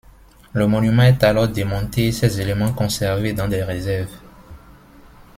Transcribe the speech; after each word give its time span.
Le 0.53 0.65
monument 0.65 1.03
est 1.03 1.21
alors 1.23 1.47
démonté 1.47 2.07
et 2.07 2.11
ses 2.11 2.41
éléments 2.41 2.73
conservés 2.73 3.33
dans 3.33 3.47
des 3.47 3.61
réserves. 3.61 4.17